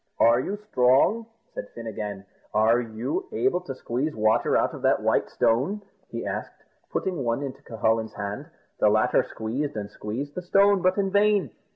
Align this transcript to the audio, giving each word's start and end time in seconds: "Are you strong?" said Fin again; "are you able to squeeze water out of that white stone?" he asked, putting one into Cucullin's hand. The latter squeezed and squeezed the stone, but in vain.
"Are 0.17 0.39
you 0.39 0.57
strong?" 0.57 1.27
said 1.53 1.69
Fin 1.75 1.85
again; 1.85 2.25
"are 2.55 2.81
you 2.81 3.27
able 3.31 3.61
to 3.61 3.75
squeeze 3.75 4.15
water 4.15 4.57
out 4.57 4.73
of 4.73 4.81
that 4.81 5.03
white 5.03 5.29
stone?" 5.29 5.83
he 6.09 6.25
asked, 6.25 6.63
putting 6.91 7.23
one 7.23 7.43
into 7.43 7.61
Cucullin's 7.61 8.15
hand. 8.15 8.47
The 8.79 8.89
latter 8.89 9.21
squeezed 9.21 9.77
and 9.77 9.91
squeezed 9.91 10.33
the 10.33 10.41
stone, 10.41 10.81
but 10.81 10.97
in 10.97 11.11
vain. 11.11 11.51